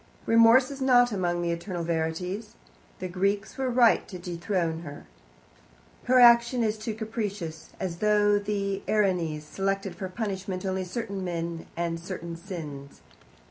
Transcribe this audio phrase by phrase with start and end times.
[0.25, 2.55] Remorse is not among the eternal verities.
[2.97, 5.05] The Greeks were right to dethrone her.
[6.05, 11.67] Her action is too capricious, as though the Erinyes selected for punishment only certain men
[11.77, 13.01] and certain sins.